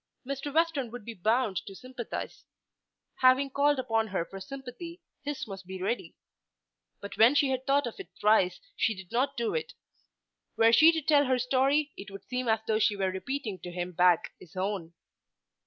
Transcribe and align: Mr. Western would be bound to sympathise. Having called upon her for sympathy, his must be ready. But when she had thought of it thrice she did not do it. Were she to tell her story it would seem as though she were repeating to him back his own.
Mr. 0.25 0.51
Western 0.51 0.89
would 0.89 1.05
be 1.05 1.13
bound 1.13 1.57
to 1.57 1.75
sympathise. 1.75 2.45
Having 3.17 3.51
called 3.51 3.77
upon 3.77 4.07
her 4.07 4.25
for 4.25 4.39
sympathy, 4.39 4.99
his 5.21 5.47
must 5.47 5.67
be 5.67 5.79
ready. 5.79 6.15
But 7.01 7.17
when 7.19 7.35
she 7.35 7.51
had 7.51 7.67
thought 7.67 7.85
of 7.85 7.99
it 7.99 8.09
thrice 8.19 8.59
she 8.75 8.95
did 8.95 9.11
not 9.11 9.37
do 9.37 9.53
it. 9.53 9.73
Were 10.57 10.73
she 10.73 10.91
to 10.91 11.03
tell 11.03 11.25
her 11.25 11.37
story 11.37 11.91
it 11.95 12.09
would 12.09 12.23
seem 12.25 12.47
as 12.47 12.61
though 12.65 12.79
she 12.79 12.95
were 12.97 13.11
repeating 13.11 13.59
to 13.59 13.69
him 13.69 13.91
back 13.91 14.33
his 14.39 14.55
own. 14.55 14.95